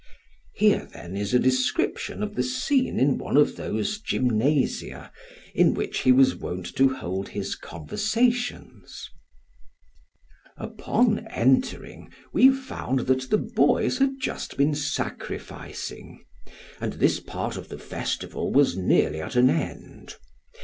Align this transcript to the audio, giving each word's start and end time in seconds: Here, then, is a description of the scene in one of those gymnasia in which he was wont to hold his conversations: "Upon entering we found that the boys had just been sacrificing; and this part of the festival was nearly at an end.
Here, 0.55 0.89
then, 0.93 1.15
is 1.15 1.31
a 1.31 1.37
description 1.37 2.23
of 2.23 2.33
the 2.33 2.41
scene 2.41 2.97
in 2.99 3.19
one 3.19 3.37
of 3.37 3.55
those 3.55 3.99
gymnasia 4.01 5.11
in 5.53 5.75
which 5.75 5.99
he 5.99 6.11
was 6.11 6.35
wont 6.35 6.75
to 6.77 6.89
hold 6.89 7.29
his 7.29 7.55
conversations: 7.55 9.11
"Upon 10.57 11.27
entering 11.27 12.11
we 12.33 12.49
found 12.49 13.01
that 13.01 13.29
the 13.29 13.37
boys 13.37 13.99
had 13.99 14.15
just 14.19 14.57
been 14.57 14.73
sacrificing; 14.73 16.25
and 16.79 16.93
this 16.93 17.19
part 17.19 17.55
of 17.55 17.69
the 17.69 17.77
festival 17.77 18.51
was 18.51 18.75
nearly 18.75 19.21
at 19.21 19.35
an 19.35 19.51
end. 19.51 20.15